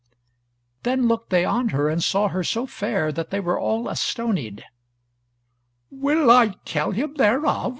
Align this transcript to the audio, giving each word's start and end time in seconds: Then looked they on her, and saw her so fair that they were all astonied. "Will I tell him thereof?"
Then 0.81 1.07
looked 1.07 1.29
they 1.29 1.45
on 1.45 1.69
her, 1.69 1.87
and 1.87 2.03
saw 2.03 2.29
her 2.29 2.43
so 2.43 2.65
fair 2.65 3.11
that 3.11 3.29
they 3.29 3.39
were 3.39 3.59
all 3.59 3.87
astonied. 3.87 4.63
"Will 5.91 6.31
I 6.31 6.55
tell 6.65 6.89
him 6.89 7.13
thereof?" 7.13 7.69